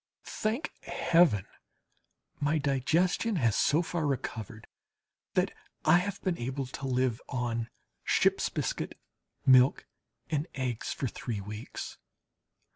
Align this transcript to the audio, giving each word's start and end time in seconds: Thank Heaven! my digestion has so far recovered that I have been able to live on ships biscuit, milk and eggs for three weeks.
Thank 0.25 0.71
Heaven! 0.83 1.45
my 2.39 2.57
digestion 2.57 3.35
has 3.35 3.55
so 3.55 3.83
far 3.83 4.07
recovered 4.07 4.65
that 5.35 5.53
I 5.85 5.99
have 5.99 6.19
been 6.23 6.39
able 6.39 6.65
to 6.65 6.87
live 6.87 7.21
on 7.29 7.69
ships 8.03 8.49
biscuit, 8.49 8.97
milk 9.45 9.85
and 10.31 10.47
eggs 10.55 10.91
for 10.91 11.05
three 11.07 11.39
weeks. 11.41 11.99